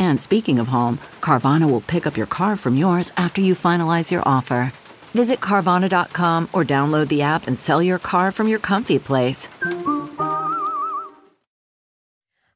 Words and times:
And 0.00 0.20
speaking 0.20 0.58
of 0.58 0.66
home, 0.66 0.98
Carvana 1.20 1.70
will 1.70 1.82
pick 1.82 2.06
up 2.06 2.16
your 2.16 2.26
car 2.26 2.56
from 2.56 2.76
yours 2.76 3.12
after 3.16 3.40
you 3.40 3.54
finalize 3.54 4.10
your 4.10 4.22
offer. 4.26 4.72
Visit 5.14 5.38
Carvana.com 5.40 6.48
or 6.52 6.64
download 6.64 7.08
the 7.08 7.22
app 7.22 7.46
and 7.46 7.56
sell 7.56 7.80
your 7.82 7.98
car 8.00 8.32
from 8.32 8.48
your 8.48 8.58
comfy 8.58 8.98
place. 8.98 9.48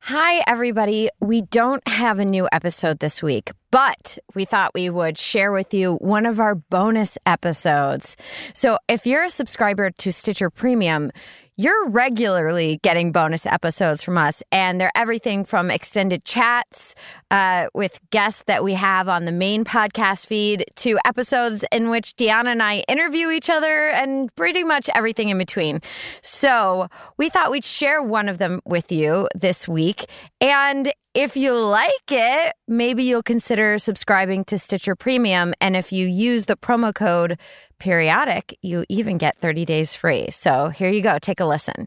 Hi, 0.00 0.44
everybody. 0.46 1.08
We 1.20 1.40
don't 1.40 1.86
have 1.88 2.18
a 2.18 2.26
new 2.26 2.46
episode 2.52 2.98
this 2.98 3.22
week, 3.22 3.52
but 3.74 4.18
we 4.36 4.44
thought 4.44 4.70
we 4.72 4.88
would 4.88 5.18
share 5.18 5.50
with 5.50 5.74
you 5.74 5.94
one 5.94 6.26
of 6.26 6.38
our 6.38 6.54
bonus 6.54 7.18
episodes. 7.26 8.16
So 8.52 8.78
if 8.88 9.04
you're 9.04 9.24
a 9.24 9.30
subscriber 9.30 9.90
to 9.90 10.12
Stitcher 10.12 10.48
Premium, 10.48 11.10
you're 11.56 11.88
regularly 11.88 12.78
getting 12.84 13.10
bonus 13.10 13.46
episodes 13.46 14.00
from 14.00 14.16
us, 14.16 14.44
and 14.52 14.80
they're 14.80 14.92
everything 14.94 15.44
from 15.44 15.72
extended 15.72 16.24
chats 16.24 16.94
uh, 17.32 17.66
with 17.74 17.98
guests 18.10 18.44
that 18.46 18.62
we 18.62 18.74
have 18.74 19.08
on 19.08 19.24
the 19.24 19.32
main 19.32 19.64
podcast 19.64 20.26
feed 20.26 20.64
to 20.76 20.96
episodes 21.04 21.64
in 21.72 21.90
which 21.90 22.14
Deanna 22.14 22.52
and 22.52 22.62
I 22.62 22.84
interview 22.86 23.30
each 23.30 23.50
other 23.50 23.88
and 23.88 24.32
pretty 24.36 24.62
much 24.62 24.88
everything 24.94 25.30
in 25.30 25.38
between. 25.38 25.80
So 26.22 26.86
we 27.16 27.28
thought 27.28 27.50
we'd 27.50 27.64
share 27.64 28.00
one 28.00 28.28
of 28.28 28.38
them 28.38 28.60
with 28.64 28.92
you 28.92 29.28
this 29.34 29.66
week. 29.66 30.06
And 30.40 30.92
if 31.14 31.36
you 31.36 31.56
like 31.56 31.92
it, 32.10 32.54
maybe 32.66 33.04
you'll 33.04 33.22
consider 33.22 33.78
subscribing 33.78 34.44
to 34.46 34.58
Stitcher 34.58 34.96
Premium. 34.96 35.54
And 35.60 35.76
if 35.76 35.92
you 35.92 36.06
use 36.06 36.46
the 36.46 36.56
promo 36.56 36.92
code 36.92 37.38
periodic, 37.78 38.58
you 38.62 38.84
even 38.88 39.16
get 39.18 39.38
30 39.38 39.64
days 39.64 39.94
free. 39.94 40.30
So 40.30 40.68
here 40.68 40.90
you 40.90 41.02
go. 41.02 41.18
Take 41.20 41.40
a 41.40 41.46
listen. 41.46 41.86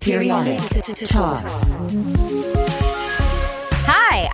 Periodic 0.00 0.60
Talks. 1.04 2.65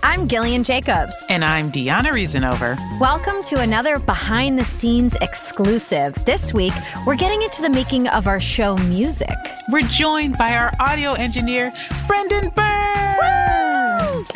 Hi, 0.03 0.13
I'm 0.13 0.27
Gillian 0.27 0.63
Jacobs. 0.63 1.15
And 1.29 1.43
I'm 1.45 1.71
Deanna 1.71 2.11
Reasonover. 2.11 2.77
Welcome 2.99 3.41
to 3.43 3.61
another 3.61 3.99
behind 3.99 4.59
the 4.59 4.65
scenes 4.65 5.15
exclusive. 5.21 6.13
This 6.25 6.53
week, 6.53 6.73
we're 7.07 7.15
getting 7.15 7.41
into 7.41 7.61
the 7.61 7.69
making 7.69 8.07
of 8.09 8.27
our 8.27 8.39
show 8.39 8.75
music. 8.77 9.35
We're 9.71 9.81
joined 9.81 10.37
by 10.37 10.55
our 10.55 10.71
audio 10.79 11.13
engineer, 11.13 11.71
Brendan 12.05 12.49
Byrnes. 12.49 14.29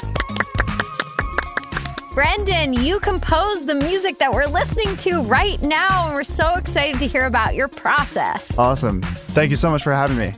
Brendan, 2.13 2.73
you 2.73 2.99
composed 2.99 3.67
the 3.67 3.75
music 3.75 4.17
that 4.19 4.33
we're 4.33 4.47
listening 4.47 4.95
to 4.97 5.21
right 5.23 5.61
now, 5.61 6.07
and 6.07 6.15
we're 6.15 6.23
so 6.23 6.53
excited 6.55 6.97
to 6.99 7.07
hear 7.07 7.25
about 7.25 7.55
your 7.55 7.67
process. 7.67 8.57
Awesome. 8.57 9.01
Thank 9.01 9.49
you 9.49 9.57
so 9.57 9.69
much 9.69 9.83
for 9.83 9.93
having 9.93 10.17
me. 10.17 10.33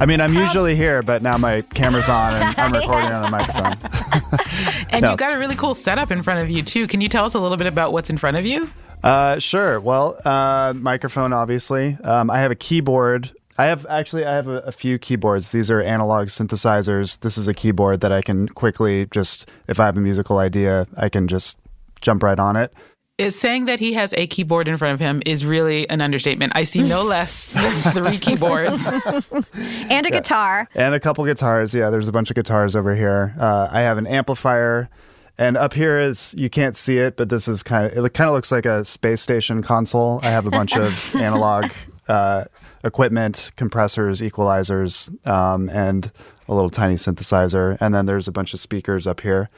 I 0.00 0.06
mean, 0.06 0.20
I'm 0.20 0.34
usually 0.34 0.76
here, 0.76 1.02
but 1.02 1.22
now 1.22 1.38
my 1.38 1.60
camera's 1.60 2.08
on 2.08 2.34
and 2.34 2.58
I'm 2.58 2.72
recording 2.80 3.10
yes. 3.10 3.16
on 3.16 3.24
a 3.24 3.30
microphone. 3.30 4.86
and 4.90 5.02
no. 5.02 5.10
you've 5.10 5.18
got 5.18 5.32
a 5.32 5.38
really 5.38 5.56
cool 5.56 5.74
setup 5.74 6.10
in 6.10 6.22
front 6.22 6.40
of 6.40 6.50
you, 6.50 6.62
too. 6.62 6.86
Can 6.86 7.00
you 7.00 7.08
tell 7.08 7.24
us 7.24 7.34
a 7.34 7.40
little 7.40 7.56
bit 7.56 7.66
about 7.66 7.92
what's 7.92 8.10
in 8.10 8.18
front 8.18 8.36
of 8.36 8.44
you? 8.44 8.68
Uh, 9.02 9.38
sure. 9.38 9.80
Well, 9.80 10.18
uh, 10.24 10.72
microphone, 10.76 11.32
obviously. 11.32 11.96
Um, 12.02 12.30
I 12.30 12.38
have 12.38 12.50
a 12.50 12.56
keyboard 12.56 13.32
I 13.56 13.66
have 13.66 13.86
actually 13.88 14.24
I 14.24 14.34
have 14.34 14.48
a, 14.48 14.58
a, 14.60 14.72
few 14.72 14.98
keyboards. 14.98 15.52
These 15.52 15.70
are 15.70 15.80
analog 15.80 16.26
synthesizers. 16.26 17.20
This 17.20 17.38
is 17.38 17.46
a 17.46 17.54
keyboard 17.54 18.00
that 18.00 18.10
I 18.10 18.20
can 18.20 18.48
quickly 18.48 19.06
just 19.12 19.48
if 19.68 19.78
I 19.78 19.86
have 19.86 19.96
a 19.96 20.00
musical 20.00 20.38
idea, 20.38 20.86
I 20.96 21.08
can 21.08 21.28
just 21.28 21.56
jump 22.00 22.22
right 22.22 22.38
on 22.38 22.56
it. 22.56 22.72
Is 23.16 23.38
saying 23.38 23.66
that 23.66 23.78
he 23.78 23.92
has 23.92 24.12
a 24.14 24.26
keyboard 24.26 24.66
in 24.66 24.76
front 24.76 24.94
of 24.94 24.98
him 24.98 25.22
is 25.24 25.46
really 25.46 25.88
an 25.88 26.00
understatement. 26.00 26.52
I 26.56 26.64
see 26.64 26.82
no 26.82 27.04
less 27.04 27.52
than 27.52 27.72
three 27.92 28.18
keyboards 28.18 28.88
and 28.88 29.46
a 29.54 29.86
yeah. 29.88 30.00
guitar 30.10 30.68
and 30.74 30.96
a 30.96 30.98
couple 30.98 31.24
guitars. 31.24 31.72
Yeah, 31.72 31.90
there's 31.90 32.08
a 32.08 32.12
bunch 32.12 32.30
of 32.30 32.34
guitars 32.34 32.74
over 32.74 32.92
here. 32.92 33.32
Uh, 33.38 33.68
I 33.70 33.82
have 33.82 33.98
an 33.98 34.08
amplifier. 34.08 34.88
And 35.38 35.56
up 35.56 35.74
here 35.74 36.00
is 36.00 36.34
you 36.36 36.50
can't 36.50 36.74
see 36.74 36.98
it, 36.98 37.16
but 37.16 37.28
this 37.28 37.46
is 37.46 37.62
kind 37.62 37.86
of 37.86 38.04
it. 38.04 38.14
Kind 38.14 38.28
of 38.28 38.34
looks 38.34 38.50
like 38.50 38.66
a 38.66 38.84
space 38.84 39.20
station 39.20 39.62
console. 39.62 40.18
I 40.24 40.30
have 40.30 40.46
a 40.46 40.50
bunch 40.50 40.76
of 40.76 41.14
analog 41.16 41.70
uh, 42.08 42.46
equipment, 42.82 43.52
compressors, 43.54 44.22
equalizers, 44.22 45.08
um, 45.24 45.68
and 45.70 46.10
a 46.48 46.54
little 46.54 46.70
tiny 46.70 46.94
synthesizer. 46.94 47.76
And 47.80 47.94
then 47.94 48.06
there's 48.06 48.28
a 48.28 48.32
bunch 48.32 48.54
of 48.54 48.60
speakers 48.60 49.06
up 49.06 49.20
here. 49.20 49.48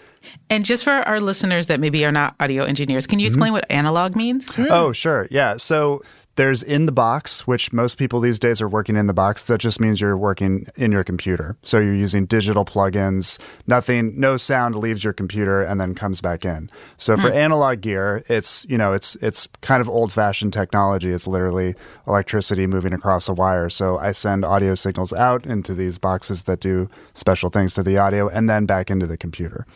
And 0.50 0.64
just 0.64 0.84
for 0.84 0.92
our 0.92 1.20
listeners 1.20 1.66
that 1.66 1.80
maybe 1.80 2.04
are 2.04 2.12
not 2.12 2.34
audio 2.40 2.64
engineers, 2.64 3.06
can 3.06 3.18
you 3.18 3.26
explain 3.26 3.48
mm-hmm. 3.48 3.54
what 3.54 3.70
analog 3.70 4.16
means? 4.16 4.50
Mm. 4.50 4.68
Oh, 4.70 4.92
sure. 4.92 5.28
Yeah. 5.30 5.56
So 5.56 6.02
there's 6.36 6.62
in 6.62 6.86
the 6.86 6.92
box, 6.92 7.46
which 7.46 7.72
most 7.72 7.98
people 7.98 8.20
these 8.20 8.38
days 8.38 8.60
are 8.60 8.68
working 8.68 8.96
in 8.96 9.06
the 9.06 9.14
box. 9.14 9.46
That 9.46 9.58
just 9.58 9.80
means 9.80 10.00
you're 10.00 10.16
working 10.16 10.68
in 10.76 10.92
your 10.92 11.02
computer. 11.02 11.56
So 11.62 11.78
you're 11.78 11.94
using 11.94 12.26
digital 12.26 12.64
plugins. 12.64 13.38
Nothing, 13.66 14.18
no 14.18 14.36
sound 14.36 14.76
leaves 14.76 15.02
your 15.02 15.12
computer 15.12 15.62
and 15.62 15.80
then 15.80 15.94
comes 15.94 16.20
back 16.20 16.44
in. 16.44 16.70
So 16.96 17.16
for 17.16 17.30
hmm. 17.30 17.36
analog 17.36 17.80
gear, 17.80 18.22
it's 18.28 18.66
you 18.68 18.78
know 18.78 18.92
it's 18.92 19.16
it's 19.16 19.48
kind 19.62 19.80
of 19.80 19.88
old 19.88 20.12
fashioned 20.12 20.52
technology. 20.52 21.10
It's 21.10 21.26
literally 21.26 21.74
electricity 22.06 22.66
moving 22.66 22.92
across 22.92 23.28
a 23.28 23.34
wire. 23.34 23.68
So 23.70 23.98
I 23.98 24.12
send 24.12 24.44
audio 24.44 24.74
signals 24.74 25.12
out 25.12 25.46
into 25.46 25.74
these 25.74 25.98
boxes 25.98 26.44
that 26.44 26.60
do 26.60 26.88
special 27.14 27.50
things 27.50 27.74
to 27.74 27.82
the 27.82 27.98
audio 27.98 28.28
and 28.28 28.48
then 28.48 28.66
back 28.66 28.90
into 28.90 29.06
the 29.06 29.16
computer. 29.16 29.66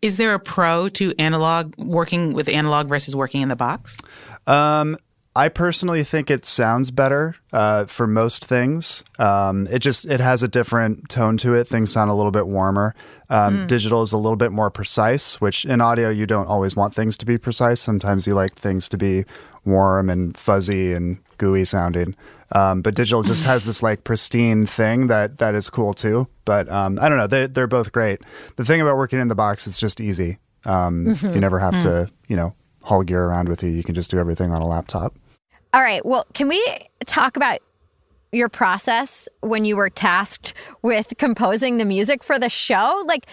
Is 0.00 0.16
there 0.16 0.32
a 0.34 0.38
pro 0.38 0.88
to 0.90 1.12
analog 1.18 1.74
working 1.76 2.32
with 2.32 2.48
analog 2.48 2.88
versus 2.88 3.16
working 3.16 3.42
in 3.42 3.48
the 3.48 3.56
box? 3.56 4.00
Um, 4.46 4.96
I 5.36 5.48
personally 5.48 6.02
think 6.02 6.30
it 6.30 6.44
sounds 6.44 6.90
better 6.90 7.36
uh, 7.52 7.84
for 7.86 8.06
most 8.06 8.44
things. 8.44 9.04
Um, 9.18 9.68
it 9.70 9.78
just 9.78 10.04
it 10.04 10.20
has 10.20 10.42
a 10.42 10.48
different 10.48 11.08
tone 11.08 11.36
to 11.38 11.54
it. 11.54 11.68
Things 11.68 11.92
sound 11.92 12.10
a 12.10 12.14
little 12.14 12.32
bit 12.32 12.48
warmer. 12.48 12.94
Um, 13.30 13.58
mm. 13.58 13.66
Digital 13.68 14.02
is 14.02 14.12
a 14.12 14.18
little 14.18 14.36
bit 14.36 14.50
more 14.50 14.70
precise, 14.70 15.40
which 15.40 15.64
in 15.64 15.80
audio 15.80 16.08
you 16.08 16.26
don't 16.26 16.48
always 16.48 16.74
want 16.74 16.94
things 16.94 17.16
to 17.18 17.26
be 17.26 17.38
precise. 17.38 17.80
Sometimes 17.80 18.26
you 18.26 18.34
like 18.34 18.54
things 18.54 18.88
to 18.88 18.98
be 18.98 19.24
warm 19.64 20.10
and 20.10 20.36
fuzzy 20.36 20.92
and 20.92 21.18
gooey 21.36 21.64
sounding. 21.64 22.16
Um, 22.52 22.82
but 22.82 22.94
digital 22.94 23.22
just 23.22 23.44
has 23.44 23.64
this 23.64 23.82
like 23.82 24.04
pristine 24.04 24.66
thing 24.66 25.08
that 25.08 25.38
that 25.38 25.54
is 25.54 25.70
cool 25.70 25.94
too. 25.94 26.26
But 26.44 26.68
um, 26.68 26.98
I 27.00 27.08
don't 27.08 27.18
know. 27.18 27.26
They 27.26 27.46
they're 27.46 27.66
both 27.66 27.92
great. 27.92 28.22
The 28.56 28.64
thing 28.64 28.80
about 28.80 28.96
working 28.96 29.20
in 29.20 29.28
the 29.28 29.34
box 29.34 29.66
is 29.66 29.78
just 29.78 30.00
easy. 30.00 30.38
Um, 30.64 31.06
mm-hmm. 31.06 31.34
You 31.34 31.40
never 31.40 31.58
have 31.58 31.74
mm. 31.74 31.82
to 31.82 32.10
you 32.26 32.36
know 32.36 32.54
haul 32.88 33.02
gear 33.02 33.24
around 33.24 33.48
with 33.48 33.62
you. 33.62 33.68
You 33.68 33.84
can 33.84 33.94
just 33.94 34.10
do 34.10 34.18
everything 34.18 34.50
on 34.50 34.62
a 34.62 34.66
laptop. 34.66 35.14
All 35.74 35.82
right. 35.82 36.04
Well, 36.04 36.26
can 36.32 36.48
we 36.48 36.66
talk 37.04 37.36
about 37.36 37.60
your 38.32 38.48
process 38.48 39.28
when 39.40 39.66
you 39.66 39.76
were 39.76 39.90
tasked 39.90 40.54
with 40.80 41.12
composing 41.18 41.76
the 41.76 41.84
music 41.84 42.24
for 42.24 42.38
the 42.38 42.48
show? 42.48 43.04
Like, 43.06 43.26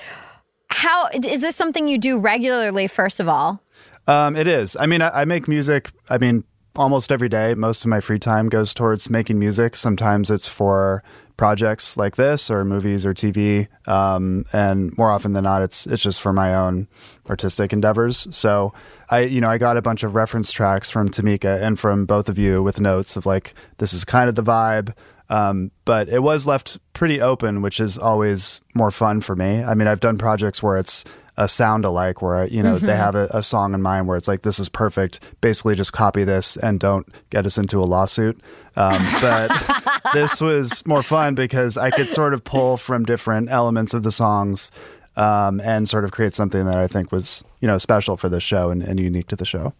how 0.68 1.07
is 1.07 1.40
this 1.40 1.56
something 1.56 1.88
you 1.88 1.98
do 1.98 2.19
regularly, 2.19 2.88
first 2.88 3.22
of 3.22 3.30
all? 3.30 3.62
Um, 4.07 4.36
it 4.36 4.48
is. 4.48 4.75
I 4.78 4.86
mean, 4.88 5.02
I, 5.02 5.22
I 5.22 5.25
make 5.25 5.48
music. 5.48 5.90
I 6.10 6.18
mean, 6.18 6.44
almost 6.75 7.12
every 7.12 7.30
day. 7.30 7.54
Most 7.54 7.86
of 7.86 7.90
my 7.90 8.02
free 8.02 8.19
time 8.19 8.50
goes 8.50 8.74
towards 8.74 9.10
making 9.10 9.40
music. 9.40 9.78
Sometimes 9.78 10.30
it's 10.30 10.48
for 10.48 11.02
projects 11.37 11.97
like 11.97 12.15
this 12.15 12.49
or 12.49 12.63
movies 12.63 13.05
or 13.05 13.13
TV. 13.13 13.67
Um, 13.87 14.45
and 14.53 14.97
more 14.97 15.11
often 15.11 15.33
than 15.33 15.43
not, 15.43 15.61
it's 15.61 15.85
it's 15.87 16.01
just 16.01 16.21
for 16.21 16.33
my 16.33 16.53
own 16.53 16.87
artistic 17.29 17.73
endeavors. 17.73 18.27
So 18.35 18.73
I, 19.09 19.21
you 19.21 19.41
know, 19.41 19.49
I 19.49 19.57
got 19.57 19.77
a 19.77 19.81
bunch 19.81 20.03
of 20.03 20.15
reference 20.15 20.51
tracks 20.51 20.89
from 20.89 21.09
Tamika 21.09 21.61
and 21.61 21.79
from 21.79 22.05
both 22.05 22.29
of 22.29 22.37
you 22.37 22.63
with 22.63 22.79
notes 22.79 23.15
of 23.15 23.25
like, 23.25 23.53
this 23.77 23.93
is 23.93 24.05
kind 24.05 24.29
of 24.29 24.35
the 24.35 24.43
vibe. 24.43 24.95
Um, 25.29 25.71
but 25.85 26.07
it 26.07 26.21
was 26.21 26.45
left 26.45 26.77
pretty 26.93 27.19
open, 27.19 27.61
which 27.61 27.79
is 27.79 27.97
always 27.97 28.61
more 28.75 28.91
fun 28.91 29.21
for 29.21 29.35
me. 29.35 29.63
I 29.63 29.73
mean, 29.73 29.87
I've 29.87 29.99
done 29.99 30.17
projects 30.17 30.61
where 30.61 30.77
it's 30.77 31.03
a 31.37 31.47
sound 31.47 31.83
alike 31.85 32.21
where 32.21 32.45
you 32.47 32.63
know 32.63 32.77
they 32.77 32.95
have 32.95 33.15
a, 33.15 33.27
a 33.31 33.43
song 33.43 33.73
in 33.73 33.81
mind 33.81 34.07
where 34.07 34.17
it's 34.17 34.27
like 34.27 34.41
this 34.41 34.59
is 34.59 34.69
perfect. 34.69 35.19
Basically, 35.41 35.75
just 35.75 35.93
copy 35.93 36.23
this 36.23 36.57
and 36.57 36.79
don't 36.79 37.07
get 37.29 37.45
us 37.45 37.57
into 37.57 37.79
a 37.79 37.85
lawsuit. 37.85 38.39
Um, 38.75 39.03
but 39.21 40.01
this 40.13 40.41
was 40.41 40.85
more 40.85 41.03
fun 41.03 41.35
because 41.35 41.77
I 41.77 41.91
could 41.91 42.09
sort 42.09 42.33
of 42.33 42.43
pull 42.43 42.77
from 42.77 43.05
different 43.05 43.49
elements 43.49 43.93
of 43.93 44.03
the 44.03 44.11
songs 44.11 44.71
um, 45.17 45.59
and 45.61 45.87
sort 45.89 46.05
of 46.05 46.11
create 46.11 46.33
something 46.33 46.65
that 46.65 46.77
I 46.77 46.87
think 46.87 47.11
was 47.11 47.43
you 47.59 47.67
know 47.67 47.77
special 47.77 48.17
for 48.17 48.29
the 48.29 48.39
show 48.39 48.69
and, 48.69 48.81
and 48.81 48.99
unique 48.99 49.27
to 49.27 49.35
the 49.35 49.45
show. 49.45 49.73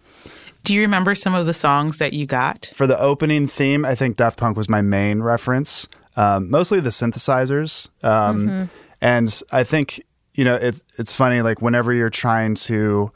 Do 0.64 0.74
you 0.74 0.82
remember 0.82 1.14
some 1.14 1.36
of 1.36 1.46
the 1.46 1.54
songs 1.54 2.00
that 2.00 2.14
you 2.14 2.26
got? 2.26 2.72
For 2.74 2.88
the 2.88 3.00
opening 3.00 3.46
theme, 3.46 3.86
I 3.86 3.94
think 3.94 4.18
Daft 4.18 4.40
Punk 4.40 4.58
was 4.58 4.68
my 4.68 4.82
main 4.82 5.22
reference. 5.22 5.88
Um, 6.18 6.50
mostly 6.50 6.80
the 6.80 6.90
synthesizers, 6.90 7.90
um, 8.04 8.70
and 9.02 9.42
I 9.52 9.64
think 9.64 10.02
you 10.36 10.46
know 10.46 10.56
it's 10.56 10.84
it's 10.98 11.14
funny. 11.14 11.42
Like 11.42 11.62
whenever 11.62 11.94
you're 11.94 12.10
trying 12.10 12.56
to 12.56 13.12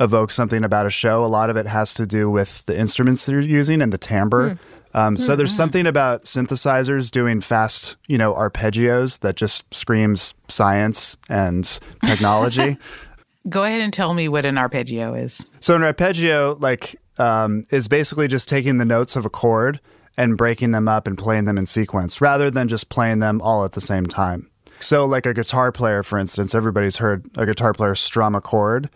evoke 0.00 0.30
something 0.30 0.64
about 0.64 0.86
a 0.86 0.90
show, 0.90 1.24
a 1.24 1.26
lot 1.26 1.50
of 1.50 1.56
it 1.56 1.66
has 1.66 1.94
to 1.94 2.06
do 2.06 2.28
with 2.28 2.64
the 2.66 2.78
instruments 2.78 3.24
that 3.26 3.32
you're 3.32 3.40
using 3.40 3.80
and 3.80 3.92
the 3.92 3.98
timbre. 3.98 4.58
Um, 4.94 5.16
so 5.16 5.36
there's 5.36 5.54
something 5.54 5.86
about 5.86 6.24
synthesizers 6.24 7.10
doing 7.10 7.40
fast, 7.40 7.96
you 8.08 8.18
know, 8.18 8.34
arpeggios 8.34 9.20
that 9.20 9.36
just 9.36 9.72
screams 9.72 10.34
science 10.48 11.16
and 11.30 11.64
technology. 12.04 12.76
Go 13.48 13.64
ahead 13.64 13.80
and 13.80 13.92
tell 13.92 14.14
me 14.14 14.28
what 14.28 14.44
an 14.44 14.58
arpeggio 14.58 15.14
is. 15.14 15.48
So 15.60 15.74
an 15.74 15.82
arpeggio, 15.82 16.56
like, 16.60 17.00
um, 17.18 17.64
is 17.70 17.88
basically 17.88 18.28
just 18.28 18.48
taking 18.48 18.78
the 18.78 18.84
notes 18.84 19.16
of 19.16 19.24
a 19.24 19.30
chord 19.30 19.80
and 20.16 20.36
breaking 20.36 20.72
them 20.72 20.88
up 20.88 21.06
and 21.06 21.16
playing 21.16 21.46
them 21.46 21.58
in 21.58 21.66
sequence, 21.66 22.20
rather 22.20 22.50
than 22.50 22.68
just 22.68 22.88
playing 22.90 23.20
them 23.20 23.40
all 23.40 23.64
at 23.64 23.72
the 23.72 23.80
same 23.80 24.06
time. 24.06 24.48
So, 24.82 25.06
like 25.06 25.26
a 25.26 25.34
guitar 25.34 25.72
player, 25.72 26.02
for 26.02 26.18
instance, 26.18 26.54
everybody's 26.54 26.96
heard 26.96 27.26
a 27.36 27.46
guitar 27.46 27.72
player 27.72 27.94
strum 27.94 28.34
a 28.34 28.40
chord. 28.40 28.90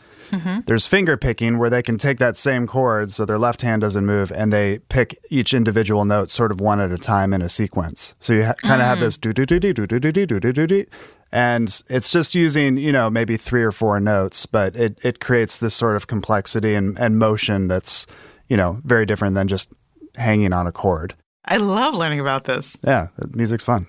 There's 0.66 0.86
finger 0.86 1.16
picking 1.16 1.56
where 1.58 1.70
they 1.70 1.82
can 1.82 1.98
take 1.98 2.18
that 2.18 2.36
same 2.36 2.66
chord, 2.66 3.12
so 3.12 3.24
their 3.24 3.38
left 3.38 3.62
hand 3.62 3.82
doesn't 3.82 4.04
move, 4.04 4.32
and 4.32 4.52
they 4.52 4.80
pick 4.88 5.16
each 5.30 5.54
individual 5.54 6.04
note 6.04 6.30
sort 6.30 6.50
of 6.50 6.60
one 6.60 6.80
at 6.80 6.90
a 6.90 6.98
time 6.98 7.32
in 7.32 7.42
a 7.42 7.48
sequence. 7.48 8.14
So 8.18 8.32
you 8.32 8.44
ha- 8.44 8.54
kind 8.62 8.82
of 8.82 8.88
have 8.88 8.98
this 8.98 9.16
do 9.16 9.32
do 9.32 9.46
do 9.46 9.60
do 9.60 9.72
do 9.72 9.86
do 9.86 9.98
do 10.00 10.10
do 10.12 10.40
do 10.40 10.52
do 10.52 10.66
do, 10.66 10.84
and 11.30 11.82
it's 11.88 12.10
just 12.10 12.34
using 12.34 12.76
you 12.76 12.90
know 12.90 13.08
maybe 13.08 13.36
three 13.36 13.62
or 13.62 13.70
four 13.72 14.00
notes, 14.00 14.46
but 14.46 14.74
it 14.74 14.98
it 15.04 15.20
creates 15.20 15.60
this 15.60 15.74
sort 15.74 15.94
of 15.94 16.08
complexity 16.08 16.74
and, 16.74 16.98
and 16.98 17.18
motion 17.20 17.68
that's 17.68 18.06
you 18.48 18.56
know 18.56 18.80
very 18.84 19.06
different 19.06 19.36
than 19.36 19.46
just 19.46 19.68
hanging 20.16 20.52
on 20.52 20.66
a 20.66 20.72
chord. 20.72 21.14
I 21.44 21.58
love 21.58 21.94
learning 21.94 22.18
about 22.18 22.44
this. 22.44 22.76
Yeah, 22.82 23.08
music's 23.32 23.62
fun. 23.62 23.86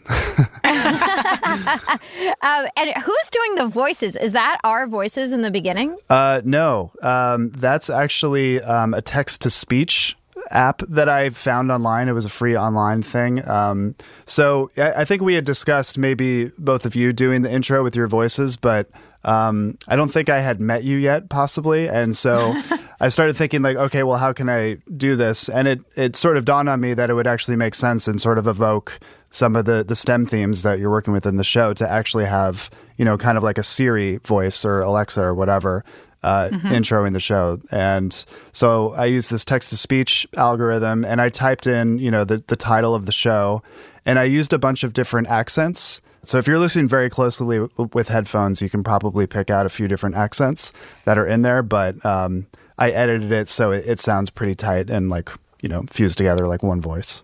Um, 2.41 2.67
and 2.75 2.89
who's 3.03 3.29
doing 3.31 3.55
the 3.55 3.67
voices? 3.67 4.15
Is 4.15 4.33
that 4.33 4.59
our 4.63 4.87
voices 4.87 5.33
in 5.33 5.41
the 5.41 5.51
beginning? 5.51 5.97
Uh, 6.09 6.41
no, 6.43 6.91
um, 7.01 7.51
that's 7.51 7.89
actually 7.89 8.61
um, 8.61 8.93
a 8.93 9.01
text 9.01 9.41
to 9.41 9.49
speech 9.49 10.15
app 10.49 10.81
that 10.87 11.09
I 11.09 11.29
found 11.29 11.71
online. 11.71 12.07
It 12.07 12.13
was 12.13 12.25
a 12.25 12.29
free 12.29 12.55
online 12.57 13.03
thing. 13.03 13.47
Um, 13.47 13.95
so 14.25 14.71
I, 14.77 15.01
I 15.01 15.05
think 15.05 15.21
we 15.21 15.33
had 15.33 15.45
discussed 15.45 15.97
maybe 15.97 16.51
both 16.57 16.85
of 16.85 16.95
you 16.95 17.13
doing 17.13 17.41
the 17.41 17.51
intro 17.51 17.83
with 17.83 17.95
your 17.95 18.07
voices, 18.07 18.55
but 18.55 18.89
um, 19.23 19.77
I 19.87 19.95
don't 19.95 20.09
think 20.09 20.29
I 20.29 20.39
had 20.39 20.61
met 20.61 20.83
you 20.83 20.97
yet, 20.97 21.29
possibly. 21.29 21.89
And 21.89 22.15
so 22.15 22.53
I 22.99 23.09
started 23.09 23.35
thinking, 23.35 23.61
like, 23.61 23.77
okay, 23.77 24.03
well, 24.03 24.17
how 24.17 24.31
can 24.33 24.49
I 24.49 24.77
do 24.95 25.15
this? 25.15 25.49
And 25.49 25.67
it 25.67 25.81
it 25.95 26.15
sort 26.15 26.37
of 26.37 26.45
dawned 26.45 26.69
on 26.69 26.79
me 26.79 26.93
that 26.93 27.09
it 27.09 27.13
would 27.13 27.27
actually 27.27 27.57
make 27.57 27.75
sense 27.75 28.07
and 28.07 28.21
sort 28.21 28.37
of 28.37 28.47
evoke 28.47 28.99
some 29.29 29.55
of 29.55 29.65
the 29.65 29.83
the 29.83 29.95
STEM 29.95 30.25
themes 30.25 30.63
that 30.63 30.79
you're 30.79 30.89
working 30.89 31.13
with 31.13 31.25
in 31.25 31.37
the 31.37 31.43
show 31.43 31.73
to 31.73 31.91
actually 31.91 32.25
have, 32.25 32.69
you 32.97 33.05
know, 33.05 33.17
kind 33.17 33.37
of 33.37 33.43
like 33.43 33.57
a 33.57 33.63
Siri 33.63 34.17
voice 34.17 34.63
or 34.63 34.81
Alexa 34.81 35.21
or 35.21 35.33
whatever 35.33 35.83
uh, 36.23 36.49
introing 36.63 37.13
the 37.13 37.19
show. 37.19 37.59
And 37.71 38.25
so 38.51 38.93
I 38.93 39.05
used 39.05 39.31
this 39.31 39.45
text 39.45 39.69
to 39.69 39.77
speech 39.77 40.27
algorithm 40.35 41.05
and 41.05 41.21
I 41.21 41.29
typed 41.29 41.67
in, 41.67 41.99
you 41.99 42.11
know, 42.11 42.23
the, 42.23 42.43
the 42.47 42.55
title 42.55 42.95
of 42.95 43.05
the 43.05 43.11
show 43.11 43.61
and 44.05 44.19
I 44.19 44.23
used 44.23 44.53
a 44.53 44.59
bunch 44.59 44.83
of 44.83 44.93
different 44.93 45.27
accents. 45.27 46.01
So 46.23 46.37
if 46.37 46.47
you're 46.47 46.59
listening 46.59 46.89
very 46.89 47.09
closely 47.09 47.65
with 47.93 48.09
headphones, 48.09 48.61
you 48.61 48.69
can 48.69 48.83
probably 48.83 49.27
pick 49.27 49.49
out 49.49 49.65
a 49.65 49.69
few 49.69 49.87
different 49.87 50.15
accents 50.15 50.73
that 51.05 51.17
are 51.17 51.25
in 51.25 51.41
there. 51.41 51.63
But 51.63 52.03
um, 52.05 52.47
I 52.77 52.89
edited 52.89 53.31
it 53.31 53.47
so 53.47 53.71
it, 53.71 53.87
it 53.87 53.99
sounds 53.99 54.29
pretty 54.29 54.55
tight 54.55 54.89
and 54.89 55.09
like, 55.09 55.29
you 55.61 55.69
know, 55.69 55.83
fused 55.89 56.17
together 56.17 56.47
like 56.47 56.63
one 56.63 56.81
voice. 56.81 57.23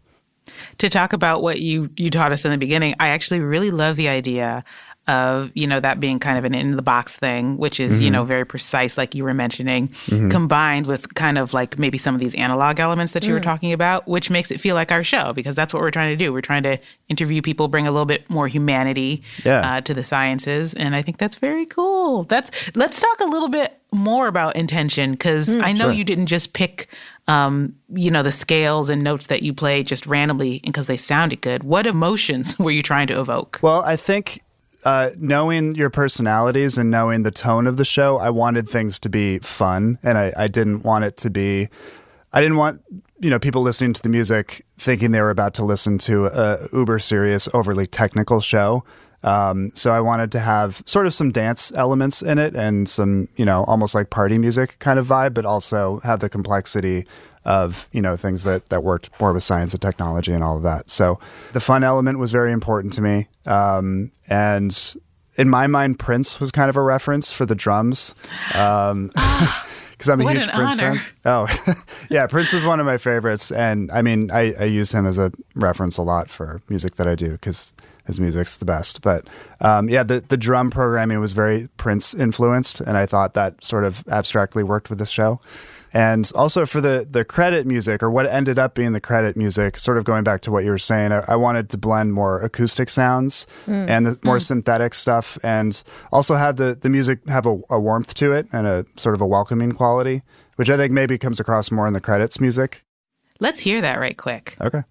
To 0.78 0.90
talk 0.90 1.14
about 1.14 1.42
what 1.42 1.62
you 1.62 1.90
you 1.98 2.10
taught 2.10 2.32
us 2.32 2.46
in 2.46 2.52
the 2.52 2.58
beginning, 2.58 2.96
I 3.00 3.10
actually 3.10 3.40
really 3.40 3.72
love 3.72 3.96
the 3.96 4.08
idea 4.08 4.64
of 5.08 5.52
you 5.54 5.68
know 5.68 5.82
that 5.82 6.00
being 6.00 6.18
kind 6.18 6.38
of 6.38 6.46
an 6.46 6.56
in 6.56 6.78
the 6.78 6.82
box 6.82 7.18
thing, 7.18 7.58
which 7.58 7.80
is 7.80 8.00
you 8.00 8.08
mm-hmm. 8.08 8.14
know 8.14 8.24
very 8.24 8.46
precise, 8.46 8.98
like 8.98 9.14
you 9.14 9.24
were 9.24 9.34
mentioning, 9.34 9.90
mm-hmm. 9.90 10.30
combined 10.30 10.88
with 10.88 11.14
kind 11.16 11.38
of 11.38 11.54
like 11.54 11.78
maybe 11.78 11.98
some 11.98 12.16
of 12.16 12.22
these 12.22 12.34
analog 12.36 12.80
elements 12.80 13.12
that 13.12 13.26
you 13.26 13.34
were 13.34 13.40
mm. 13.40 13.44
talking 13.44 13.74
about, 13.74 14.08
which 14.08 14.30
makes 14.30 14.50
it 14.50 14.62
feel 14.62 14.76
like 14.76 14.92
our 14.92 15.04
show 15.04 15.34
because 15.34 15.56
that's 15.56 15.74
what 15.74 15.82
we're 15.82 15.92
trying 15.92 16.10
to 16.10 16.16
do. 16.16 16.32
We're 16.32 16.42
trying 16.42 16.64
to 16.64 16.80
interview 17.10 17.42
people, 17.42 17.68
bring 17.68 17.86
a 17.86 17.92
little 17.92 18.06
bit 18.06 18.30
more 18.30 18.48
humanity 18.48 19.24
Yeah. 19.44 19.78
uh, 19.78 19.82
to 19.82 19.94
the 19.94 20.04
sciences, 20.04 20.74
and 20.74 20.96
I 20.96 21.02
think 21.02 21.18
that's 21.18 21.36
very 21.36 21.66
cool. 21.66 22.24
That's 22.24 22.52
let's 22.74 23.02
talk 23.02 23.20
a 23.20 23.26
little 23.26 23.50
bit 23.50 23.78
more 23.92 24.28
about 24.28 24.56
intention 24.56 25.12
because 25.12 25.50
mm. 25.50 25.62
I 25.62 25.74
know 25.74 25.86
sure. 25.86 25.92
you 25.92 26.04
didn't 26.04 26.28
just 26.28 26.54
pick 26.54 26.88
um, 27.28 27.76
you 27.94 28.12
know, 28.12 28.24
the 28.24 28.32
scales 28.32 28.90
and 28.90 29.04
notes 29.04 29.28
that 29.28 29.44
you 29.44 29.54
played 29.54 29.88
just 29.88 30.06
randomly 30.06 30.60
because 30.64 30.88
they 30.88 30.98
sounded 30.98 31.42
good. 31.42 31.64
What 31.64 31.88
emotions 31.88 32.58
were 32.60 32.72
you 32.72 32.84
trying 32.84 33.08
to 33.08 33.20
evoke? 33.20 33.60
Well, 33.62 33.82
I 33.84 33.96
think 33.96 34.44
uh, 34.84 35.12
knowing 35.18 35.76
your 35.76 35.90
personalities 35.90 36.78
and 36.78 36.92
knowing 36.92 37.24
the 37.24 37.32
tone 37.32 37.68
of 37.68 37.78
the 37.78 37.86
show, 37.86 38.18
I 38.18 38.30
wanted 38.30 38.68
things 38.68 39.00
to 39.00 39.10
be 39.10 39.40
fun, 39.40 39.98
and 40.04 40.18
I, 40.18 40.34
I 40.38 40.48
didn't 40.48 40.84
want 40.84 41.06
it 41.06 41.18
to 41.18 41.30
be. 41.30 41.70
I 42.34 42.42
didn't 42.42 42.58
want 42.58 42.82
you 43.20 43.30
know 43.30 43.40
people 43.40 43.62
listening 43.62 43.94
to 43.94 44.02
the 44.02 44.10
music 44.10 44.66
thinking 44.78 45.12
they 45.12 45.22
were 45.22 45.30
about 45.30 45.54
to 45.56 45.66
listen 45.66 45.98
to 46.00 46.26
a 46.26 46.68
uber 46.74 47.00
serious, 47.00 47.48
overly 47.54 47.86
technical 47.86 48.42
show. 48.42 48.84
Um, 49.24 49.72
so 49.74 49.92
I 49.94 50.02
wanted 50.02 50.32
to 50.34 50.40
have 50.40 50.84
sort 50.86 51.06
of 51.06 51.14
some 51.14 51.32
dance 51.32 51.72
elements 51.76 52.22
in 52.22 52.38
it 52.38 52.56
and 52.56 52.88
some 52.90 53.28
you 53.38 53.46
know 53.46 53.64
almost 53.66 53.96
like 53.96 54.10
party 54.10 54.38
music 54.38 54.78
kind 54.80 55.00
of 55.00 55.08
vibe, 55.08 55.34
but 55.34 55.46
also 55.46 56.00
have 56.02 56.20
the 56.20 56.30
complexity 56.30 57.06
of 57.46 57.88
you 57.92 58.02
know 58.02 58.16
things 58.18 58.44
that 58.44 58.70
that 58.70 58.84
worked 58.84 59.10
more 59.20 59.34
with 59.34 59.44
science 59.44 59.74
and 59.74 59.82
technology 59.82 60.32
and 60.34 60.44
all 60.44 60.58
of 60.58 60.64
that. 60.64 60.90
So 60.90 61.20
the 61.54 61.60
fun 61.62 61.84
element 61.84 62.20
was 62.20 62.32
very 62.32 62.52
important 62.52 62.94
to 62.94 63.02
me, 63.02 63.28
um, 63.46 64.12
and 64.28 64.96
in 65.36 65.50
my 65.50 65.68
mind, 65.68 66.00
Prince 66.00 66.40
was 66.40 66.52
kind 66.52 66.70
of 66.70 66.76
a 66.76 66.82
reference 66.82 67.32
for 67.32 67.46
the 67.46 67.56
drums. 67.56 68.14
Um, 68.54 69.12
because 69.92 70.10
I'm 70.10 70.22
a 70.22 70.24
What 70.26 70.36
huge 70.36 70.50
Prince 70.50 70.74
honor. 70.74 70.96
fan. 70.98 71.06
Oh, 71.24 71.74
yeah, 72.10 72.28
Prince 72.28 72.52
is 72.54 72.66
one 72.66 72.80
of 72.82 72.86
my 72.86 72.98
favorites, 72.98 73.52
and 73.52 73.90
I 73.92 74.02
mean, 74.02 74.32
I, 74.32 74.54
I 74.60 74.64
use 74.66 74.92
him 74.94 75.06
as 75.06 75.18
a 75.18 75.32
reference 75.56 75.98
a 75.98 76.02
lot 76.02 76.30
for 76.30 76.62
music 76.68 76.96
that 76.98 77.08
I 77.08 77.16
do 77.16 77.32
because 77.32 77.72
his 78.06 78.20
music's 78.20 78.58
the 78.58 78.66
best. 78.66 79.02
But 79.02 79.28
um, 79.62 79.90
yeah, 79.90 80.04
the 80.04 80.22
the 80.22 80.38
drum 80.38 80.72
programming 80.72 81.20
was 81.20 81.32
very 81.32 81.70
Prince 81.78 82.14
influenced, 82.14 82.82
and 82.82 82.98
I 82.98 83.06
thought 83.06 83.34
that 83.34 83.64
sort 83.64 83.84
of 83.84 84.04
abstractly 84.08 84.64
worked 84.64 84.90
with 84.90 85.00
the 85.00 85.06
show. 85.06 85.40
And 85.96 86.32
also 86.34 86.66
for 86.66 86.82
the 86.82 87.08
the 87.10 87.24
credit 87.24 87.68
music, 87.68 88.02
or 88.02 88.10
what 88.10 88.26
ended 88.26 88.58
up 88.58 88.74
being 88.74 88.94
the 88.94 89.00
credit 89.00 89.38
music, 89.38 89.78
sort 89.78 89.98
of 89.98 90.06
going 90.06 90.24
back 90.24 90.42
to 90.42 90.52
what 90.52 90.64
you 90.64 90.72
were 90.72 90.80
saying, 90.80 91.12
I, 91.12 91.24
I 91.28 91.36
wanted 91.36 91.70
to 91.70 91.78
blend 91.78 92.14
more 92.14 92.42
acoustic 92.42 92.90
sounds 92.90 93.46
and 93.68 94.08
the 94.08 94.20
more 94.24 94.40
synthetic 94.40 94.96
stuff, 94.96 95.38
and 95.44 95.82
also 96.12 96.36
have 96.36 96.56
the 96.56 96.76
the 96.76 96.90
music 96.90 97.28
have 97.30 97.46
a, 97.46 97.60
a 97.70 97.80
warmth 97.80 98.16
to 98.16 98.32
it 98.34 98.48
and 98.52 98.66
a 98.66 98.86
sort 98.96 99.14
of 99.14 99.22
a 99.22 99.28
welcoming 99.28 99.72
quality, 99.72 100.24
which 100.56 100.70
I 100.70 100.78
think 100.78 100.92
maybe 100.92 101.20
comes 101.20 101.40
across 101.40 101.70
more 101.72 101.86
in 101.86 101.94
the 101.94 102.02
credits 102.02 102.40
music. 102.40 102.84
Let's 103.40 103.60
hear 103.60 103.82
that 103.82 104.00
right 104.00 104.18
quick. 104.18 104.58
Okay. 104.62 104.82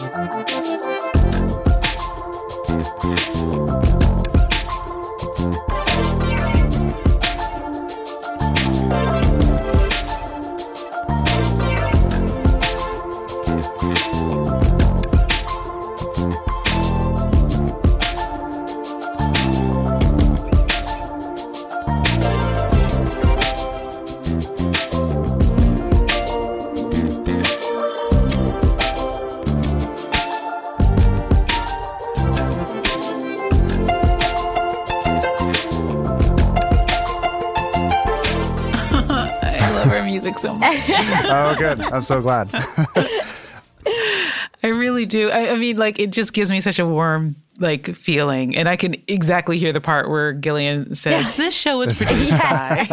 Thank 0.00 0.50
you. 0.50 0.59
Good. 41.78 41.92
I'm 41.92 42.02
so 42.02 42.20
glad. 42.20 42.50
I 44.62 44.68
really 44.68 45.06
do. 45.06 45.30
I, 45.30 45.50
I, 45.50 45.54
mean, 45.56 45.78
like, 45.78 45.98
it 45.98 46.10
just 46.10 46.32
gives 46.32 46.50
me 46.50 46.60
such 46.60 46.78
a 46.78 46.86
warm, 46.86 47.36
like, 47.58 47.94
feeling. 47.94 48.54
And 48.56 48.68
I 48.68 48.76
can 48.76 48.94
exactly 49.08 49.58
hear 49.58 49.72
the 49.72 49.80
part 49.80 50.10
where 50.10 50.34
Gillian 50.34 50.94
says, 50.94 51.24
This 51.36 51.54
show 51.54 51.78
was 51.78 51.96
produced 51.96 52.32
by. 52.32 52.86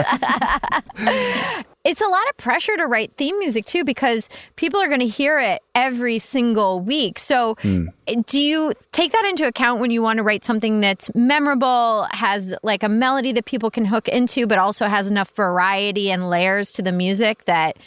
it's 1.84 2.00
a 2.00 2.08
lot 2.08 2.30
of 2.30 2.38
pressure 2.38 2.78
to 2.78 2.86
write 2.86 3.18
theme 3.18 3.38
music, 3.38 3.66
too, 3.66 3.84
because 3.84 4.30
people 4.56 4.80
are 4.80 4.88
going 4.88 5.02
to 5.02 5.08
hear 5.08 5.40
it 5.40 5.62
every 5.76 6.20
single 6.20 6.80
week. 6.80 7.20
So, 7.20 7.56
mm. 7.56 7.88
do 8.26 8.40
you 8.40 8.72
take 8.94 9.12
that 9.12 9.26
into 9.26 9.46
account 9.46 9.82
when 9.82 9.92
you 9.92 10.02
want 10.02 10.18
to 10.18 10.24
write 10.24 10.46
something 10.46 10.80
that's 10.80 11.14
memorable, 11.16 12.08
has 12.12 12.56
like 12.64 12.82
a 12.82 12.90
melody 12.90 13.34
that 13.34 13.44
people 13.44 13.70
can 13.70 13.84
hook 13.84 14.08
into, 14.08 14.48
but 14.48 14.58
also 14.58 14.86
has 14.86 15.08
enough 15.08 15.32
variety 15.32 16.12
and 16.12 16.30
layers 16.30 16.72
to 16.74 16.82
the 16.82 16.94
music 16.94 17.44
that 17.44 17.78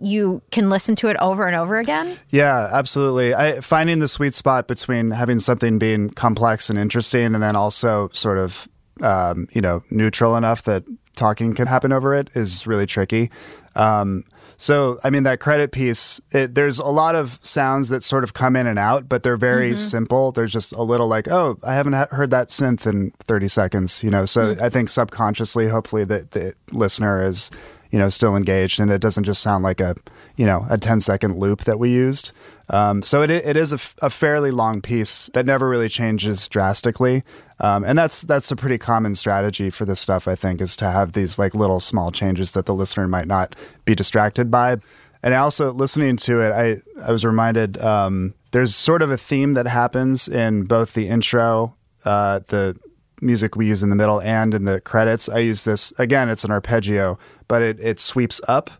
you 0.00 0.42
can 0.50 0.70
listen 0.70 0.96
to 0.96 1.08
it 1.08 1.16
over 1.20 1.46
and 1.46 1.56
over 1.56 1.78
again? 1.78 2.18
Yeah, 2.30 2.68
absolutely. 2.72 3.34
I, 3.34 3.60
finding 3.60 3.98
the 3.98 4.08
sweet 4.08 4.34
spot 4.34 4.68
between 4.68 5.10
having 5.10 5.38
something 5.38 5.78
being 5.78 6.10
complex 6.10 6.70
and 6.70 6.78
interesting, 6.78 7.34
and 7.34 7.42
then 7.42 7.56
also 7.56 8.08
sort 8.12 8.38
of 8.38 8.68
um, 9.00 9.48
you 9.52 9.60
know 9.60 9.82
neutral 9.90 10.36
enough 10.36 10.64
that 10.64 10.84
talking 11.16 11.54
can 11.54 11.66
happen 11.66 11.92
over 11.92 12.14
it 12.14 12.28
is 12.34 12.66
really 12.66 12.86
tricky. 12.86 13.30
Um, 13.74 14.24
so, 14.60 14.98
I 15.04 15.10
mean, 15.10 15.22
that 15.22 15.38
credit 15.38 15.70
piece, 15.70 16.20
it, 16.32 16.56
there's 16.56 16.80
a 16.80 16.86
lot 16.86 17.14
of 17.14 17.38
sounds 17.42 17.90
that 17.90 18.02
sort 18.02 18.24
of 18.24 18.34
come 18.34 18.56
in 18.56 18.66
and 18.66 18.76
out, 18.76 19.08
but 19.08 19.22
they're 19.22 19.36
very 19.36 19.70
mm-hmm. 19.70 19.76
simple. 19.76 20.32
There's 20.32 20.52
just 20.52 20.72
a 20.72 20.82
little 20.82 21.06
like, 21.06 21.28
oh, 21.28 21.58
I 21.62 21.74
haven't 21.74 21.92
ha- 21.92 22.08
heard 22.10 22.32
that 22.32 22.48
synth 22.48 22.84
in 22.84 23.12
30 23.28 23.46
seconds, 23.46 24.02
you 24.02 24.10
know. 24.10 24.24
So 24.24 24.54
mm-hmm. 24.54 24.64
I 24.64 24.68
think 24.68 24.88
subconsciously, 24.88 25.68
hopefully, 25.68 26.02
the, 26.02 26.26
the 26.32 26.54
listener 26.72 27.22
is 27.22 27.52
you 27.90 27.98
know, 27.98 28.08
still 28.08 28.36
engaged, 28.36 28.80
and 28.80 28.90
it 28.90 29.00
doesn't 29.00 29.24
just 29.24 29.42
sound 29.42 29.64
like 29.64 29.80
a, 29.80 29.94
you 30.36 30.46
know, 30.46 30.66
a 30.70 30.78
10 30.78 31.00
second 31.00 31.36
loop 31.36 31.64
that 31.64 31.78
we 31.78 31.90
used. 31.90 32.32
Um, 32.70 33.02
so 33.02 33.22
it 33.22 33.30
it 33.30 33.56
is 33.56 33.72
a, 33.72 33.76
f- 33.76 33.94
a 34.02 34.10
fairly 34.10 34.50
long 34.50 34.82
piece 34.82 35.30
that 35.32 35.46
never 35.46 35.68
really 35.68 35.88
changes 35.88 36.46
drastically, 36.48 37.24
um, 37.60 37.82
and 37.82 37.98
that's 37.98 38.22
that's 38.22 38.50
a 38.50 38.56
pretty 38.56 38.76
common 38.76 39.14
strategy 39.14 39.70
for 39.70 39.86
this 39.86 40.00
stuff. 40.00 40.28
I 40.28 40.34
think 40.34 40.60
is 40.60 40.76
to 40.76 40.90
have 40.90 41.12
these 41.12 41.38
like 41.38 41.54
little 41.54 41.80
small 41.80 42.10
changes 42.10 42.52
that 42.52 42.66
the 42.66 42.74
listener 42.74 43.08
might 43.08 43.26
not 43.26 43.56
be 43.84 43.94
distracted 43.94 44.50
by. 44.50 44.76
And 45.22 45.34
also 45.34 45.72
listening 45.72 46.16
to 46.18 46.40
it, 46.42 46.52
I 46.52 46.82
I 47.02 47.10
was 47.10 47.24
reminded 47.24 47.78
um, 47.78 48.34
there's 48.50 48.74
sort 48.74 49.02
of 49.02 49.10
a 49.10 49.16
theme 49.16 49.54
that 49.54 49.66
happens 49.66 50.28
in 50.28 50.64
both 50.64 50.92
the 50.92 51.08
intro, 51.08 51.74
uh, 52.04 52.40
the 52.48 52.76
music 53.20 53.56
we 53.56 53.66
use 53.66 53.82
in 53.82 53.90
the 53.90 53.96
middle, 53.96 54.20
and 54.20 54.54
in 54.54 54.64
the 54.64 54.80
credits. 54.80 55.28
I 55.28 55.38
use 55.38 55.64
this 55.64 55.92
again. 55.98 56.28
It's 56.28 56.44
an 56.44 56.50
arpeggio 56.50 57.18
but 57.48 57.62
it, 57.62 57.80
it 57.80 57.98
sweeps 57.98 58.40
up. 58.46 58.70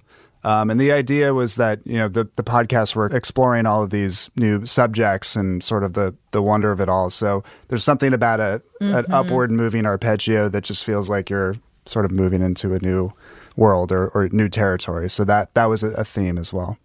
Um, 0.45 0.71
and 0.71 0.81
the 0.81 0.93
idea 0.93 1.35
was 1.35 1.57
that 1.57 1.81
you 1.85 1.97
know 1.97 2.07
the 2.07 2.29
the 2.37 2.45
podcasts 2.45 2.95
were 2.95 3.07
exploring 3.07 3.67
all 3.67 3.83
of 3.83 3.91
these 3.91 4.31
new 4.37 4.65
subjects 4.65 5.35
and 5.35 5.65
sort 5.65 5.83
of 5.83 5.95
the 5.95 6.15
the 6.31 6.41
wonder 6.41 6.71
of 6.71 6.81
it 6.81 6.89
all. 6.89 7.11
So 7.11 7.43
there's 7.67 7.83
something 7.83 8.15
about 8.15 8.39
a 8.39 8.63
mm-hmm. 8.81 8.95
an 8.95 9.07
upward 9.11 9.51
moving 9.51 9.85
arpeggio 9.85 10.49
that 10.51 10.63
just 10.63 10.85
feels 10.85 11.11
like 11.11 11.29
you're 11.29 11.57
sort 11.87 12.05
of 12.05 12.13
moving 12.13 12.41
into 12.41 12.73
a 12.73 12.79
new 12.79 13.13
world 13.57 13.91
or, 13.91 14.09
or 14.11 14.29
new 14.29 14.49
territory. 14.49 15.11
So 15.11 15.25
that 15.25 15.53
that 15.55 15.65
was 15.65 15.83
a, 15.83 15.89
a 15.95 16.05
theme 16.05 16.39
as 16.39 16.53
well. 16.53 16.79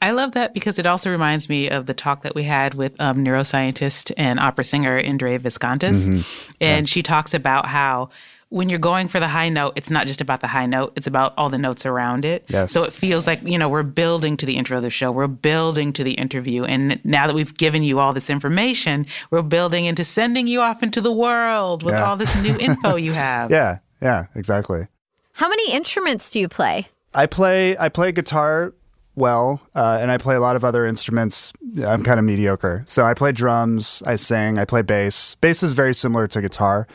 I 0.00 0.12
love 0.12 0.32
that 0.32 0.54
because 0.54 0.78
it 0.78 0.86
also 0.86 1.10
reminds 1.10 1.48
me 1.48 1.68
of 1.68 1.86
the 1.86 1.94
talk 1.94 2.22
that 2.22 2.34
we 2.34 2.44
had 2.44 2.74
with 2.74 2.98
um, 3.00 3.24
neuroscientist 3.24 4.12
and 4.16 4.38
opera 4.38 4.64
singer 4.64 4.96
Indre 4.96 5.38
Viskontas. 5.38 6.08
Mm-hmm. 6.08 6.20
And 6.60 6.88
yeah. 6.88 6.90
she 6.90 7.02
talks 7.02 7.34
about 7.34 7.66
how 7.66 8.10
when 8.50 8.68
you're 8.68 8.78
going 8.78 9.08
for 9.08 9.20
the 9.20 9.28
high 9.28 9.48
note, 9.48 9.74
it's 9.76 9.90
not 9.90 10.06
just 10.06 10.20
about 10.20 10.40
the 10.40 10.46
high 10.46 10.66
note, 10.66 10.92
it's 10.96 11.06
about 11.06 11.34
all 11.36 11.50
the 11.50 11.58
notes 11.58 11.84
around 11.84 12.24
it. 12.24 12.44
Yes. 12.48 12.72
So 12.72 12.82
it 12.82 12.92
feels 12.92 13.26
like, 13.26 13.46
you 13.46 13.58
know, 13.58 13.68
we're 13.68 13.82
building 13.82 14.36
to 14.38 14.46
the 14.46 14.56
intro 14.56 14.78
of 14.78 14.82
the 14.82 14.90
show, 14.90 15.12
we're 15.12 15.26
building 15.26 15.92
to 15.94 16.04
the 16.04 16.14
interview. 16.14 16.64
And 16.64 17.00
now 17.04 17.26
that 17.26 17.34
we've 17.34 17.54
given 17.56 17.82
you 17.82 17.98
all 17.98 18.14
this 18.14 18.30
information, 18.30 19.06
we're 19.30 19.42
building 19.42 19.84
into 19.84 20.04
sending 20.04 20.46
you 20.46 20.60
off 20.60 20.82
into 20.82 21.00
the 21.00 21.12
world 21.12 21.82
with 21.82 21.94
yeah. 21.94 22.04
all 22.04 22.16
this 22.16 22.34
new 22.42 22.56
info 22.56 22.96
you 22.96 23.12
have. 23.14 23.50
Yeah, 23.50 23.78
yeah, 24.00 24.26
exactly. 24.34 24.86
How 25.32 25.48
many 25.48 25.72
instruments 25.72 26.30
do 26.30 26.40
you 26.40 26.48
play? 26.48 26.88
I 27.14 27.26
play 27.26 27.76
I 27.78 27.88
play 27.88 28.12
guitar 28.12 28.74
well, 29.18 29.60
uh, 29.74 29.98
and 30.00 30.10
I 30.10 30.18
play 30.18 30.36
a 30.36 30.40
lot 30.40 30.56
of 30.56 30.64
other 30.64 30.86
instruments. 30.86 31.52
I'm 31.84 32.02
kind 32.02 32.18
of 32.18 32.24
mediocre. 32.24 32.84
So 32.86 33.04
I 33.04 33.14
play 33.14 33.32
drums, 33.32 34.02
I 34.06 34.16
sing, 34.16 34.58
I 34.58 34.64
play 34.64 34.82
bass. 34.82 35.36
Bass 35.40 35.62
is 35.62 35.72
very 35.72 35.94
similar 35.94 36.28
to 36.28 36.40
guitar. 36.40 36.86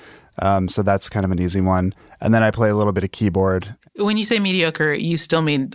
Um, 0.41 0.67
so 0.67 0.81
that's 0.81 1.09
kind 1.09 1.25
of 1.25 1.31
an 1.31 1.39
easy 1.39 1.61
one. 1.61 1.93
And 2.19 2.33
then 2.33 2.41
I 2.41 2.51
play 2.51 2.69
a 2.69 2.75
little 2.75 2.93
bit 2.93 3.03
of 3.03 3.11
keyboard. 3.11 3.75
When 3.95 4.17
you 4.17 4.23
say 4.23 4.39
mediocre, 4.39 4.93
you 4.93 5.17
still 5.17 5.41
mean 5.41 5.73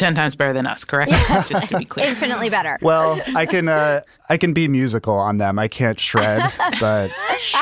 10 0.00 0.14
times 0.14 0.34
better 0.34 0.54
than 0.54 0.66
us, 0.66 0.82
correct? 0.82 1.12
Yes. 1.12 1.48
Just 1.50 1.68
to 1.68 1.78
be 1.78 1.84
clear. 1.84 2.06
Infinitely 2.06 2.48
better. 2.48 2.78
Well, 2.80 3.20
I 3.36 3.44
can 3.44 3.68
uh, 3.68 4.00
I 4.30 4.38
can 4.38 4.54
be 4.54 4.66
musical 4.66 5.14
on 5.14 5.36
them. 5.36 5.58
I 5.58 5.68
can't 5.68 6.00
shred, 6.00 6.40
but 6.80 7.12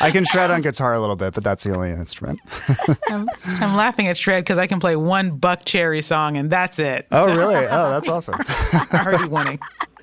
I 0.00 0.10
can 0.12 0.24
shred 0.24 0.50
on 0.50 0.62
guitar 0.62 0.94
a 0.94 1.00
little 1.00 1.16
bit, 1.16 1.34
but 1.34 1.42
that's 1.42 1.64
the 1.64 1.74
only 1.74 1.90
instrument. 1.90 2.38
I'm, 3.08 3.28
I'm, 3.46 3.74
laughing 3.74 4.06
at 4.06 4.16
shred 4.16 4.44
because 4.44 4.58
I 4.58 4.68
can 4.68 4.78
play 4.78 4.94
one 4.94 5.38
Buckcherry 5.38 6.04
song 6.04 6.36
and 6.36 6.50
that's 6.50 6.78
it. 6.78 7.08
Oh, 7.10 7.26
so. 7.26 7.34
really? 7.34 7.56
Oh, 7.76 7.90
that's 7.90 8.08
awesome. 8.08 8.38
Already 8.94 9.28
winning. 9.28 9.58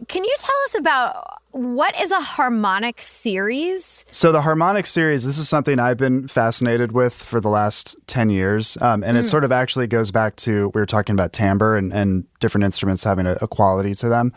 Can 0.08 0.24
you 0.24 0.36
tell 0.38 0.56
us 0.66 0.76
about 0.76 1.42
what 1.54 2.00
is 2.02 2.10
a 2.10 2.20
harmonic 2.20 3.00
series? 3.02 4.06
So, 4.12 4.32
the 4.32 4.42
harmonic 4.42 4.88
series, 4.88 5.24
this 5.24 5.38
is 5.38 5.48
something 5.48 5.78
I've 5.78 5.98
been 5.98 6.28
fascinated 6.28 6.92
with 6.92 7.14
for 7.14 7.40
the 7.40 7.50
last 7.50 7.96
10 8.08 8.32
years. 8.32 8.76
Um, 8.82 9.04
and 9.04 9.16
mm. 9.16 9.20
it 9.20 9.26
sort 9.26 9.44
of 9.44 9.52
actually 9.52 9.86
goes 9.86 10.12
back 10.12 10.36
to 10.38 10.72
we 10.74 10.82
were 10.82 10.88
talking 10.88 11.14
about 11.14 11.32
timbre 11.32 11.78
and, 11.78 11.94
and 11.94 12.26
different 12.40 12.66
instruments 12.66 13.04
having 13.04 13.28
a, 13.28 13.38
a 13.40 13.48
quality 13.48 13.94
to 13.96 14.10
them. 14.10 14.34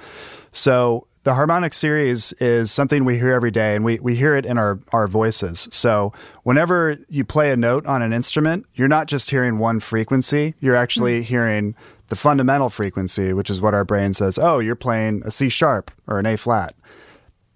So, 0.52 1.06
the 1.24 1.34
harmonic 1.34 1.72
series 1.72 2.32
is 2.34 2.70
something 2.70 3.04
we 3.04 3.18
hear 3.18 3.32
every 3.32 3.50
day 3.50 3.74
and 3.74 3.84
we, 3.84 3.98
we 3.98 4.14
hear 4.14 4.36
it 4.36 4.46
in 4.46 4.58
our, 4.58 4.78
our 4.92 5.08
voices. 5.08 5.66
So 5.72 6.12
whenever 6.44 6.96
you 7.08 7.24
play 7.24 7.50
a 7.50 7.56
note 7.56 7.84
on 7.84 8.00
an 8.00 8.12
instrument, 8.12 8.64
you're 8.76 8.86
not 8.86 9.08
just 9.08 9.28
hearing 9.28 9.58
one 9.58 9.80
frequency, 9.80 10.54
you're 10.60 10.76
actually 10.76 11.18
mm. 11.18 11.24
hearing 11.24 11.74
the 12.10 12.14
fundamental 12.14 12.70
frequency, 12.70 13.32
which 13.32 13.50
is 13.50 13.60
what 13.60 13.74
our 13.74 13.84
brain 13.84 14.14
says, 14.14 14.38
oh, 14.38 14.60
you're 14.60 14.76
playing 14.76 15.22
a 15.24 15.32
C 15.32 15.48
sharp 15.48 15.90
or 16.06 16.20
an 16.20 16.26
A 16.26 16.36
flat. 16.36 16.76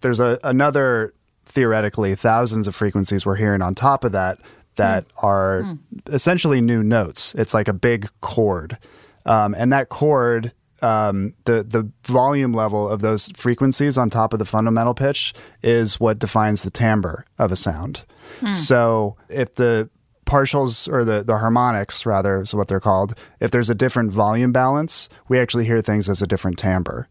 There's 0.01 0.21
a, 0.21 0.39
another, 0.45 1.15
theoretically, 1.47 2.15
thousands 2.15 2.67
of 2.69 2.75
frequencies 2.75 3.27
we're 3.27 3.37
hearing 3.37 3.63
on 3.63 3.75
top 3.75 4.05
of 4.05 4.13
that 4.13 4.39
that 4.77 5.09
mm. 5.09 5.25
are 5.25 5.63
mm. 5.63 5.79
essentially 6.07 6.61
new 6.61 6.83
notes. 6.83 7.35
It's 7.35 7.55
like 7.55 7.69
a 7.69 7.73
big 7.73 8.09
chord. 8.21 8.79
Um, 9.27 9.55
and 9.55 9.73
that 9.73 9.89
chord, 9.91 10.53
um, 10.83 11.35
the, 11.45 11.63
the 11.63 11.91
volume 12.05 12.55
level 12.55 12.89
of 12.89 13.01
those 13.01 13.31
frequencies 13.37 13.99
on 13.99 14.11
top 14.11 14.33
of 14.33 14.39
the 14.39 14.47
fundamental 14.47 14.95
pitch 14.95 15.35
is 15.63 16.01
what 16.01 16.19
defines 16.19 16.63
the 16.63 16.71
timbre 16.71 17.27
of 17.39 17.53
a 17.53 17.57
sound. 17.57 18.05
Mm. 18.41 18.57
So 18.57 19.17
if 19.29 19.55
the 19.57 19.91
partials 20.31 20.91
or 20.91 21.05
the, 21.05 21.25
the 21.25 21.37
harmonics 21.39 22.07
rather 22.07 22.41
is 22.41 22.55
what 22.55 22.69
they're 22.69 22.79
called 22.79 23.15
if 23.41 23.51
there's 23.51 23.69
a 23.69 23.75
different 23.75 24.13
volume 24.13 24.53
balance 24.53 25.09
we 25.27 25.41
actually 25.41 25.65
hear 25.65 25.81
things 25.81 26.09
as 26.09 26.23
a 26.23 26.27
different 26.27 26.57
timbre 26.57 27.09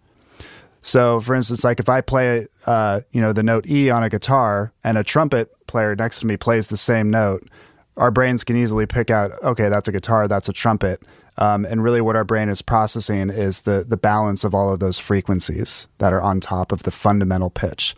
so 0.81 1.19
for 1.21 1.35
instance 1.35 1.63
like 1.63 1.79
if 1.79 1.89
i 1.89 2.01
play 2.01 2.47
uh, 2.65 3.01
you 3.11 3.21
know 3.21 3.33
the 3.33 3.43
note 3.43 3.67
e 3.67 3.89
on 3.89 4.03
a 4.03 4.09
guitar 4.09 4.71
and 4.83 4.97
a 4.97 5.03
trumpet 5.03 5.53
player 5.67 5.95
next 5.95 6.19
to 6.19 6.25
me 6.25 6.37
plays 6.37 6.67
the 6.67 6.77
same 6.77 7.09
note 7.09 7.47
our 7.97 8.11
brains 8.11 8.43
can 8.43 8.55
easily 8.55 8.85
pick 8.85 9.09
out 9.09 9.31
okay 9.43 9.69
that's 9.69 9.87
a 9.87 9.91
guitar 9.91 10.27
that's 10.27 10.49
a 10.49 10.53
trumpet 10.53 11.01
um, 11.37 11.63
and 11.63 11.83
really 11.83 12.01
what 12.01 12.15
our 12.15 12.25
brain 12.25 12.49
is 12.49 12.61
processing 12.61 13.29
is 13.29 13.61
the 13.61 13.85
the 13.87 13.97
balance 13.97 14.43
of 14.43 14.53
all 14.53 14.71
of 14.73 14.79
those 14.79 14.99
frequencies 14.99 15.87
that 15.97 16.13
are 16.13 16.21
on 16.21 16.39
top 16.39 16.71
of 16.71 16.83
the 16.83 16.91
fundamental 16.91 17.49
pitch 17.49 17.95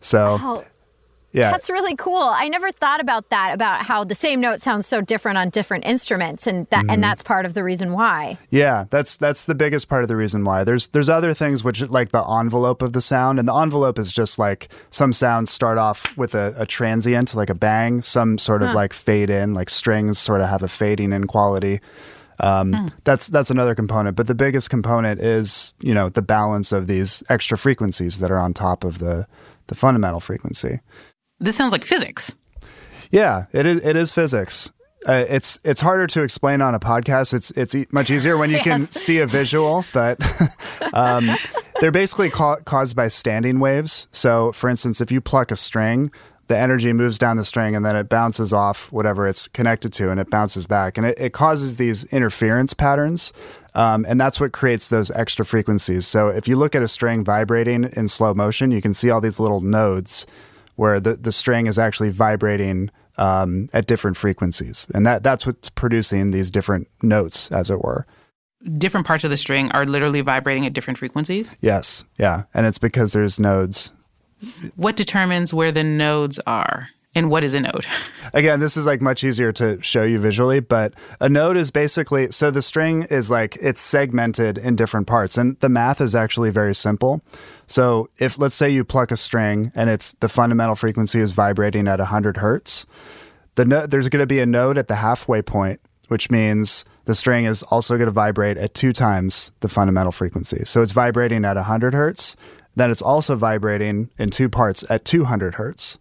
so 0.00 0.36
wow. 0.36 0.64
Yeah. 1.32 1.52
That's 1.52 1.70
really 1.70 1.94
cool. 1.94 2.22
I 2.22 2.48
never 2.48 2.72
thought 2.72 3.00
about 3.00 3.30
that 3.30 3.54
about 3.54 3.82
how 3.82 4.02
the 4.02 4.16
same 4.16 4.40
note 4.40 4.60
sounds 4.60 4.86
so 4.86 5.00
different 5.00 5.38
on 5.38 5.50
different 5.50 5.84
instruments 5.84 6.46
and 6.46 6.66
that 6.70 6.82
mm-hmm. 6.82 6.90
and 6.90 7.04
that's 7.04 7.22
part 7.22 7.46
of 7.46 7.54
the 7.54 7.62
reason 7.62 7.92
why. 7.92 8.36
Yeah, 8.50 8.86
that's 8.90 9.16
that's 9.16 9.44
the 9.44 9.54
biggest 9.54 9.88
part 9.88 10.02
of 10.02 10.08
the 10.08 10.16
reason 10.16 10.44
why. 10.44 10.64
There's 10.64 10.88
there's 10.88 11.08
other 11.08 11.32
things 11.32 11.62
which 11.62 11.82
like 11.82 12.10
the 12.10 12.24
envelope 12.24 12.82
of 12.82 12.92
the 12.94 13.00
sound 13.00 13.38
and 13.38 13.46
the 13.46 13.54
envelope 13.54 13.98
is 13.98 14.12
just 14.12 14.38
like 14.38 14.68
some 14.90 15.12
sounds 15.12 15.50
start 15.50 15.78
off 15.78 16.16
with 16.16 16.34
a, 16.34 16.52
a 16.56 16.66
transient 16.66 17.34
like 17.34 17.50
a 17.50 17.54
bang, 17.54 18.02
some 18.02 18.38
sort 18.38 18.62
of 18.62 18.70
huh. 18.70 18.74
like 18.74 18.92
fade 18.92 19.30
in, 19.30 19.54
like 19.54 19.70
strings 19.70 20.18
sort 20.18 20.40
of 20.40 20.48
have 20.48 20.62
a 20.62 20.68
fading 20.68 21.12
in 21.12 21.26
quality. 21.26 21.80
Um, 22.40 22.72
mm. 22.72 22.92
That's 23.04 23.28
that's 23.28 23.50
another 23.50 23.74
component, 23.74 24.16
but 24.16 24.26
the 24.26 24.34
biggest 24.34 24.70
component 24.70 25.20
is 25.20 25.74
you 25.80 25.94
know 25.94 26.08
the 26.08 26.22
balance 26.22 26.72
of 26.72 26.86
these 26.86 27.22
extra 27.28 27.56
frequencies 27.58 28.18
that 28.18 28.30
are 28.30 28.38
on 28.38 28.54
top 28.54 28.82
of 28.82 28.98
the 28.98 29.26
the 29.66 29.74
fundamental 29.74 30.20
frequency. 30.20 30.80
This 31.40 31.56
sounds 31.56 31.72
like 31.72 31.84
physics. 31.84 32.36
Yeah, 33.10 33.46
it 33.52 33.66
is. 33.66 33.84
It 33.84 33.96
is 33.96 34.12
physics. 34.12 34.70
Uh, 35.08 35.24
it's 35.28 35.58
it's 35.64 35.80
harder 35.80 36.06
to 36.06 36.22
explain 36.22 36.60
on 36.60 36.74
a 36.74 36.80
podcast. 36.80 37.32
It's 37.32 37.50
it's 37.52 37.74
e- 37.74 37.86
much 37.90 38.10
easier 38.10 38.36
when 38.36 38.50
you 38.50 38.56
yes. 38.64 38.64
can 38.64 38.86
see 38.86 39.18
a 39.18 39.26
visual, 39.26 39.84
but 39.94 40.20
um, 40.94 41.30
they're 41.80 41.90
basically 41.90 42.30
ca- 42.30 42.60
caused 42.64 42.94
by 42.94 43.08
standing 43.08 43.58
waves. 43.58 44.06
So, 44.12 44.52
for 44.52 44.68
instance, 44.68 45.00
if 45.00 45.10
you 45.10 45.20
pluck 45.22 45.50
a 45.50 45.56
string, 45.56 46.12
the 46.48 46.58
energy 46.58 46.92
moves 46.92 47.18
down 47.18 47.36
the 47.36 47.44
string 47.44 47.74
and 47.74 47.86
then 47.86 47.96
it 47.96 48.08
bounces 48.08 48.52
off 48.52 48.90
whatever 48.92 49.26
it's 49.26 49.48
connected 49.48 49.92
to 49.94 50.10
and 50.10 50.20
it 50.20 50.28
bounces 50.30 50.66
back. 50.66 50.98
And 50.98 51.06
it, 51.06 51.18
it 51.18 51.32
causes 51.32 51.76
these 51.76 52.04
interference 52.12 52.74
patterns. 52.74 53.32
Um, 53.76 54.04
and 54.08 54.20
that's 54.20 54.40
what 54.40 54.50
creates 54.50 54.88
those 54.88 55.12
extra 55.12 55.44
frequencies. 55.44 56.08
So 56.08 56.26
if 56.26 56.48
you 56.48 56.56
look 56.56 56.74
at 56.74 56.82
a 56.82 56.88
string 56.88 57.24
vibrating 57.24 57.84
in 57.96 58.08
slow 58.08 58.34
motion, 58.34 58.72
you 58.72 58.82
can 58.82 58.94
see 58.94 59.10
all 59.10 59.20
these 59.20 59.38
little 59.38 59.60
nodes 59.60 60.26
where 60.80 60.98
the, 60.98 61.14
the 61.14 61.32
string 61.32 61.66
is 61.66 61.78
actually 61.78 62.10
vibrating 62.10 62.90
um, 63.18 63.68
at 63.72 63.86
different 63.86 64.16
frequencies. 64.16 64.86
And 64.94 65.06
that, 65.06 65.22
that's 65.22 65.46
what's 65.46 65.68
producing 65.68 66.30
these 66.30 66.50
different 66.50 66.88
notes, 67.02 67.52
as 67.52 67.70
it 67.70 67.82
were. 67.82 68.06
Different 68.78 69.06
parts 69.06 69.24
of 69.24 69.30
the 69.30 69.36
string 69.36 69.70
are 69.72 69.84
literally 69.84 70.22
vibrating 70.22 70.66
at 70.66 70.72
different 70.72 70.98
frequencies? 70.98 71.56
Yes. 71.60 72.04
Yeah. 72.18 72.44
And 72.54 72.66
it's 72.66 72.78
because 72.78 73.12
there's 73.12 73.38
nodes 73.38 73.92
what 74.76 74.96
determines 74.96 75.52
where 75.52 75.72
the 75.72 75.84
nodes 75.84 76.38
are? 76.46 76.88
And 77.12 77.28
what 77.28 77.42
is 77.42 77.54
a 77.54 77.60
node? 77.60 77.86
Again, 78.34 78.60
this 78.60 78.76
is 78.76 78.86
like 78.86 79.00
much 79.00 79.24
easier 79.24 79.52
to 79.54 79.82
show 79.82 80.04
you 80.04 80.20
visually, 80.20 80.60
but 80.60 80.94
a 81.20 81.28
node 81.28 81.56
is 81.56 81.72
basically 81.72 82.30
so 82.30 82.52
the 82.52 82.62
string 82.62 83.02
is 83.10 83.32
like 83.32 83.56
it's 83.56 83.80
segmented 83.80 84.58
in 84.58 84.76
different 84.76 85.08
parts, 85.08 85.36
and 85.36 85.58
the 85.58 85.68
math 85.68 86.00
is 86.00 86.14
actually 86.14 86.50
very 86.50 86.74
simple. 86.74 87.20
So 87.70 88.10
if 88.18 88.36
let's 88.36 88.56
say 88.56 88.68
you 88.68 88.84
pluck 88.84 89.12
a 89.12 89.16
string 89.16 89.70
and 89.76 89.88
it's 89.88 90.14
the 90.14 90.28
fundamental 90.28 90.74
frequency 90.74 91.20
is 91.20 91.30
vibrating 91.30 91.86
at 91.86 92.00
100 92.00 92.38
hertz, 92.38 92.84
the 93.54 93.64
no, 93.64 93.86
there's 93.86 94.08
going 94.08 94.22
to 94.22 94.26
be 94.26 94.40
a 94.40 94.46
node 94.46 94.76
at 94.76 94.88
the 94.88 94.96
halfway 94.96 95.40
point, 95.40 95.80
which 96.08 96.32
means 96.32 96.84
the 97.04 97.14
string 97.14 97.44
is 97.44 97.62
also 97.62 97.96
going 97.96 98.08
to 98.08 98.10
vibrate 98.10 98.56
at 98.56 98.74
two 98.74 98.92
times 98.92 99.52
the 99.60 99.68
fundamental 99.68 100.10
frequency. 100.10 100.64
So 100.64 100.82
it's 100.82 100.90
vibrating 100.90 101.44
at 101.44 101.54
100 101.54 101.94
hertz, 101.94 102.34
then 102.74 102.90
it's 102.90 103.02
also 103.02 103.36
vibrating 103.36 104.10
in 104.18 104.30
two 104.30 104.48
parts 104.48 104.84
at 104.90 105.04
200 105.04 105.54
hertz. 105.54 106.00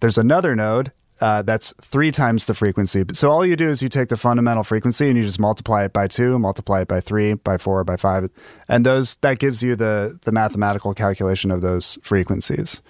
There's 0.00 0.18
another 0.18 0.54
node 0.54 0.92
uh, 1.24 1.40
that's 1.40 1.72
three 1.80 2.10
times 2.10 2.44
the 2.44 2.52
frequency. 2.52 3.02
So 3.14 3.30
all 3.30 3.46
you 3.46 3.56
do 3.56 3.70
is 3.70 3.80
you 3.80 3.88
take 3.88 4.10
the 4.10 4.16
fundamental 4.18 4.62
frequency 4.62 5.08
and 5.08 5.16
you 5.16 5.24
just 5.24 5.40
multiply 5.40 5.84
it 5.84 5.92
by 5.94 6.06
two, 6.06 6.38
multiply 6.38 6.82
it 6.82 6.88
by 6.88 7.00
three, 7.00 7.32
by 7.32 7.56
four, 7.56 7.82
by 7.82 7.96
five, 7.96 8.28
and 8.68 8.84
those 8.84 9.16
that 9.22 9.38
gives 9.38 9.62
you 9.62 9.74
the 9.74 10.18
the 10.26 10.32
mathematical 10.32 10.92
calculation 10.92 11.50
of 11.50 11.62
those 11.62 11.98
frequencies. 12.02 12.82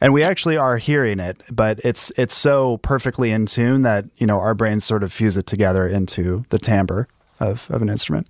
And 0.00 0.14
we 0.14 0.22
actually 0.22 0.56
are 0.56 0.78
hearing 0.78 1.20
it, 1.20 1.42
but 1.52 1.78
it's 1.84 2.10
it's 2.16 2.32
so 2.32 2.78
perfectly 2.78 3.30
in 3.32 3.44
tune 3.44 3.82
that 3.82 4.06
you 4.16 4.26
know 4.26 4.40
our 4.40 4.54
brains 4.54 4.86
sort 4.86 5.02
of 5.02 5.12
fuse 5.12 5.36
it 5.36 5.46
together 5.46 5.86
into 5.86 6.46
the 6.48 6.58
timbre 6.58 7.06
of, 7.38 7.66
of 7.68 7.82
an 7.82 7.90
instrument. 7.90 8.28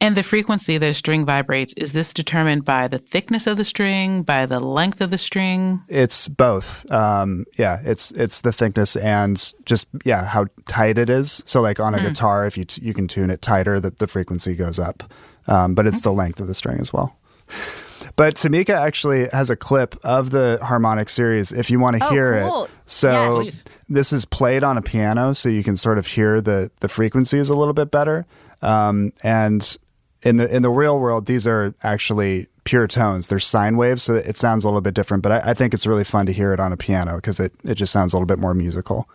And 0.00 0.16
the 0.16 0.22
frequency 0.22 0.78
that 0.78 0.88
a 0.88 0.94
string 0.94 1.24
vibrates, 1.24 1.74
is 1.76 1.92
this 1.92 2.14
determined 2.14 2.64
by 2.64 2.86
the 2.86 2.98
thickness 2.98 3.48
of 3.48 3.56
the 3.56 3.64
string, 3.64 4.22
by 4.22 4.46
the 4.46 4.60
length 4.60 5.00
of 5.00 5.10
the 5.10 5.18
string? 5.18 5.82
It's 5.88 6.28
both. 6.28 6.88
Um, 6.92 7.46
yeah, 7.56 7.80
it's 7.82 8.12
it's 8.12 8.42
the 8.42 8.52
thickness 8.52 8.94
and 8.94 9.52
just 9.64 9.88
yeah 10.04 10.24
how 10.24 10.46
tight 10.66 10.98
it 10.98 11.10
is. 11.10 11.42
So 11.46 11.60
like 11.60 11.80
on 11.80 11.94
a 11.94 11.98
mm. 11.98 12.08
guitar, 12.08 12.46
if 12.46 12.56
you 12.56 12.64
t- 12.64 12.80
you 12.82 12.94
can 12.94 13.08
tune 13.08 13.28
it 13.28 13.42
tighter, 13.42 13.80
the, 13.80 13.90
the 13.90 14.06
frequency 14.06 14.54
goes 14.54 14.78
up. 14.78 15.02
Um, 15.48 15.74
but 15.74 15.86
it's 15.86 16.02
the 16.02 16.12
length 16.12 16.38
of 16.38 16.46
the 16.46 16.54
string 16.54 16.78
as 16.78 16.92
well. 16.92 17.16
But 18.14 18.34
Tamika 18.34 18.74
actually 18.74 19.28
has 19.30 19.50
a 19.50 19.56
clip 19.56 19.96
of 20.04 20.30
the 20.30 20.58
harmonic 20.62 21.08
series 21.08 21.52
if 21.52 21.70
you 21.70 21.80
want 21.80 21.98
to 21.98 22.06
oh, 22.06 22.10
hear 22.10 22.42
cool. 22.42 22.64
it. 22.64 22.70
So 22.86 23.40
yes. 23.40 23.64
this 23.88 24.12
is 24.12 24.24
played 24.24 24.62
on 24.62 24.78
a 24.78 24.82
piano, 24.82 25.34
so 25.34 25.48
you 25.48 25.64
can 25.64 25.76
sort 25.76 25.98
of 25.98 26.06
hear 26.06 26.40
the 26.40 26.70
the 26.80 26.88
frequencies 26.88 27.50
a 27.50 27.54
little 27.54 27.74
bit 27.74 27.90
better. 27.90 28.26
Um, 28.62 29.12
and 29.22 29.76
in 30.22 30.36
the 30.36 30.54
in 30.54 30.62
the 30.62 30.70
real 30.70 30.98
world, 30.98 31.26
these 31.26 31.46
are 31.46 31.74
actually 31.82 32.48
pure 32.64 32.86
tones. 32.86 33.28
They're 33.28 33.38
sine 33.38 33.76
waves, 33.76 34.02
so 34.02 34.14
it 34.14 34.36
sounds 34.36 34.64
a 34.64 34.66
little 34.66 34.80
bit 34.80 34.94
different. 34.94 35.22
But 35.22 35.32
I, 35.32 35.50
I 35.50 35.54
think 35.54 35.72
it's 35.74 35.86
really 35.86 36.04
fun 36.04 36.26
to 36.26 36.32
hear 36.32 36.52
it 36.52 36.60
on 36.60 36.72
a 36.72 36.76
piano 36.76 37.16
because 37.16 37.40
it, 37.40 37.52
it 37.64 37.74
just 37.76 37.92
sounds 37.92 38.12
a 38.12 38.16
little 38.16 38.26
bit 38.26 38.38
more 38.38 38.54
musical. 38.54 39.08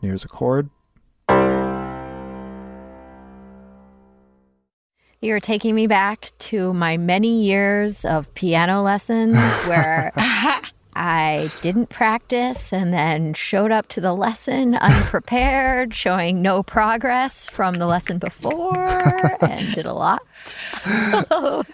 Here's 0.00 0.24
a 0.24 0.28
chord. 0.28 0.70
You're 5.20 5.40
taking 5.40 5.74
me 5.74 5.86
back 5.86 6.30
to 6.38 6.72
my 6.74 6.96
many 6.98 7.42
years 7.42 8.04
of 8.04 8.32
piano 8.34 8.82
lessons 8.82 9.36
where 9.66 10.12
I 10.96 11.50
didn't 11.60 11.90
practice 11.90 12.72
and 12.72 12.92
then 12.92 13.34
showed 13.34 13.70
up 13.70 13.88
to 13.88 14.00
the 14.00 14.14
lesson 14.14 14.74
unprepared, 14.76 15.94
showing 15.94 16.40
no 16.40 16.62
progress 16.62 17.48
from 17.48 17.74
the 17.74 17.86
lesson 17.86 18.18
before, 18.18 19.36
and 19.44 19.74
did 19.74 19.86
a 19.86 19.92
lot. 19.92 20.22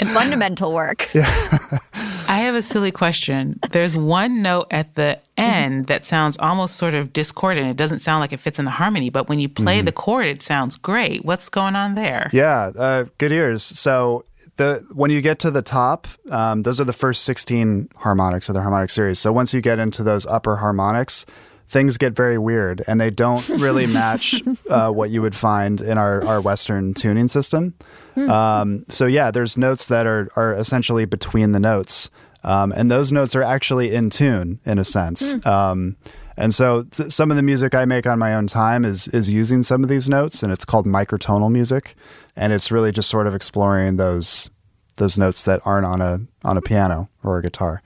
and 0.00 0.08
fundamental 0.10 0.72
work. 0.72 1.10
Yeah. 1.14 1.78
I 2.26 2.38
have 2.38 2.54
a 2.54 2.62
silly 2.62 2.90
question. 2.90 3.60
There's 3.70 3.96
one 3.96 4.42
note 4.42 4.66
at 4.70 4.94
the 4.94 5.20
end 5.36 5.86
that 5.86 6.04
sounds 6.04 6.36
almost 6.38 6.76
sort 6.76 6.94
of 6.94 7.12
discordant. 7.12 7.68
It 7.68 7.76
doesn't 7.76 8.00
sound 8.00 8.20
like 8.20 8.32
it 8.32 8.40
fits 8.40 8.58
in 8.58 8.64
the 8.64 8.70
harmony, 8.70 9.10
but 9.10 9.28
when 9.28 9.38
you 9.38 9.48
play 9.48 9.78
mm-hmm. 9.78 9.84
the 9.84 9.92
chord, 9.92 10.26
it 10.26 10.42
sounds 10.42 10.76
great. 10.76 11.24
What's 11.24 11.48
going 11.48 11.76
on 11.76 11.94
there? 11.94 12.30
Yeah, 12.32 12.72
uh, 12.76 13.04
good 13.18 13.30
ears. 13.30 13.62
So 13.62 14.24
the 14.56 14.84
when 14.92 15.10
you 15.10 15.20
get 15.20 15.38
to 15.40 15.50
the 15.50 15.62
top, 15.62 16.06
um, 16.30 16.62
those 16.62 16.80
are 16.80 16.84
the 16.84 16.92
first 16.92 17.24
16 17.24 17.88
harmonics 17.96 18.48
of 18.48 18.54
the 18.54 18.62
harmonic 18.62 18.90
series. 18.90 19.18
So 19.18 19.32
once 19.32 19.52
you 19.52 19.60
get 19.60 19.78
into 19.78 20.02
those 20.02 20.26
upper 20.26 20.56
harmonics, 20.56 21.26
things 21.68 21.96
get 21.96 22.14
very 22.14 22.38
weird 22.38 22.82
and 22.86 23.00
they 23.00 23.10
don't 23.10 23.46
really 23.58 23.86
match 23.86 24.40
uh, 24.70 24.90
what 24.90 25.10
you 25.10 25.22
would 25.22 25.34
find 25.34 25.80
in 25.80 25.98
our, 25.98 26.24
our 26.24 26.40
Western 26.40 26.94
tuning 26.94 27.28
system. 27.28 27.74
Hmm. 28.14 28.30
Um, 28.30 28.84
so 28.88 29.06
yeah, 29.06 29.30
there's 29.30 29.56
notes 29.56 29.88
that 29.88 30.06
are, 30.06 30.28
are 30.36 30.52
essentially 30.54 31.04
between 31.04 31.52
the 31.52 31.60
notes. 31.60 32.10
Um, 32.44 32.72
and 32.72 32.90
those 32.90 33.10
notes 33.10 33.34
are 33.34 33.42
actually 33.42 33.94
in 33.94 34.10
tune 34.10 34.60
in 34.64 34.78
a 34.78 34.84
sense. 34.84 35.34
Hmm. 35.34 35.48
Um, 35.48 35.96
and 36.36 36.54
so 36.54 36.84
th- 36.84 37.12
some 37.12 37.30
of 37.30 37.36
the 37.36 37.42
music 37.42 37.74
I 37.74 37.84
make 37.84 38.06
on 38.06 38.18
my 38.18 38.34
own 38.34 38.46
time 38.46 38.84
is 38.84 39.08
is 39.08 39.28
using 39.28 39.62
some 39.62 39.82
of 39.82 39.88
these 39.88 40.08
notes, 40.08 40.42
and 40.42 40.52
it's 40.52 40.64
called 40.64 40.86
microtonal 40.86 41.50
music 41.50 41.94
and 42.36 42.52
it's 42.52 42.70
really 42.70 42.92
just 42.92 43.08
sort 43.08 43.26
of 43.26 43.34
exploring 43.34 43.96
those 43.96 44.50
those 44.96 45.18
notes 45.18 45.44
that 45.44 45.60
aren't 45.64 45.86
on 45.86 46.00
a 46.00 46.20
on 46.44 46.56
a 46.56 46.62
piano 46.62 47.08
or 47.22 47.38
a 47.38 47.42
guitar. 47.42 47.82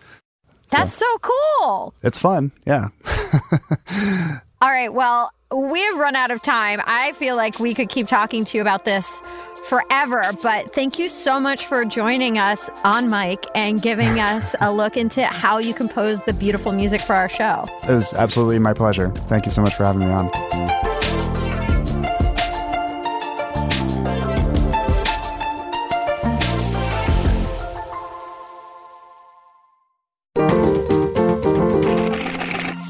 That's 0.71 0.93
so, 0.93 1.07
so 1.23 1.33
cool. 1.61 1.95
It's 2.03 2.19
fun, 2.19 2.53
yeah. 2.67 2.89
All 4.61 4.71
right, 4.71 4.93
well, 4.93 5.31
we 5.55 5.81
have 5.81 5.99
run 5.99 6.17
out 6.17 6.31
of 6.31 6.43
time. 6.43 6.83
I 6.85 7.13
feel 7.13 7.37
like 7.37 7.59
we 7.59 7.75
could 7.75 7.89
keep 7.89 8.07
talking 8.07 8.45
to 8.45 8.59
you 8.59 8.61
about 8.61 8.85
this 8.85 9.23
forever, 9.69 10.23
but 10.43 10.75
thank 10.75 10.99
you 10.99 11.09
so 11.09 11.39
much 11.39 11.67
for 11.67 11.85
joining 11.85 12.39
us 12.39 12.71
on 12.85 13.11
mic 13.11 13.45
and 13.55 13.83
giving 13.83 14.19
us 14.21 14.55
a 14.61 14.73
look 14.73 14.97
into 14.97 15.25
how 15.25 15.59
you 15.59 15.75
compose 15.75 16.25
the 16.25 16.33
beautiful 16.33 16.73
music 16.73 17.01
for 17.01 17.15
our 17.15 17.29
show. 17.29 17.65
It 17.83 17.93
was 17.93 18.15
absolutely 18.15 18.59
my 18.59 18.73
pleasure. 18.73 19.11
Thank 19.11 19.45
you 19.45 19.51
so 19.53 19.63
much 19.63 19.75
for 19.75 19.85
having 19.85 20.01
me 20.01 20.13
on. 20.13 20.31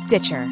Stitcher 0.07 0.49